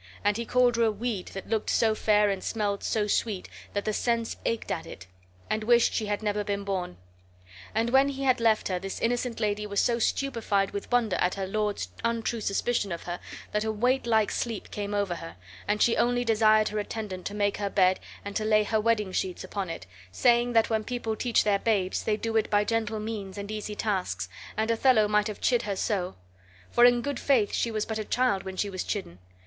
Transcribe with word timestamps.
And 0.23 0.35
he 0.35 0.47
called 0.47 0.77
her 0.77 0.85
a 0.85 0.91
weed 0.91 1.27
that 1.35 1.47
looked 1.47 1.69
so 1.69 1.93
fair 1.93 2.31
and 2.31 2.43
smelled 2.43 2.83
so 2.83 3.05
sweet 3.05 3.47
that 3.73 3.85
the 3.85 3.93
sense 3.93 4.35
ached 4.45 4.71
at 4.71 4.87
it; 4.87 5.05
and 5.47 5.63
wished 5.63 5.93
she 5.93 6.07
had 6.07 6.23
never 6.23 6.43
been 6.43 6.63
born. 6.63 6.97
And 7.75 7.91
when 7.91 8.09
he 8.09 8.23
had 8.23 8.39
left 8.39 8.67
her 8.67 8.79
this 8.79 8.99
innocent 8.99 9.39
lady 9.39 9.67
was 9.67 9.79
so 9.79 9.99
stupefied 9.99 10.71
with 10.71 10.91
wonder 10.91 11.17
at 11.17 11.35
her 11.35 11.45
lord's 11.45 11.89
untrue 12.03 12.41
suspicion 12.41 12.91
of 12.91 13.03
her 13.03 13.19
that 13.51 13.63
a 13.63 13.71
weightlike 13.71 14.31
sleep 14.31 14.71
came 14.71 14.95
over 14.95 15.13
her, 15.17 15.35
and 15.67 15.83
she 15.83 15.95
only 15.95 16.25
desired 16.25 16.69
her 16.69 16.79
attendant 16.79 17.27
to 17.27 17.35
make 17.35 17.57
her 17.57 17.69
bed 17.69 17.99
and 18.25 18.35
to 18.37 18.43
lay 18.43 18.63
her 18.63 18.81
wedding 18.81 19.11
sheets 19.11 19.43
upon 19.43 19.69
it, 19.69 19.85
saying 20.11 20.53
that 20.53 20.71
when 20.71 20.83
people 20.83 21.15
teach 21.15 21.43
their 21.43 21.59
babes 21.59 22.01
they 22.01 22.17
do 22.17 22.35
it 22.37 22.49
by 22.49 22.63
gentle 22.63 22.99
means 22.99 23.37
and 23.37 23.51
easy 23.51 23.75
tasks, 23.75 24.27
and 24.57 24.71
Othello 24.71 25.07
might 25.07 25.27
have 25.27 25.39
chid 25.41 25.61
her 25.61 25.75
so; 25.75 26.15
for 26.71 26.85
in 26.85 27.03
good 27.03 27.19
faith 27.19 27.53
she 27.53 27.69
was 27.69 27.85
but 27.85 27.99
a 27.99 28.03
child 28.03 28.41
when 28.41 28.57
she 28.57 28.67
was 28.67 28.83
chidden. 28.83 29.19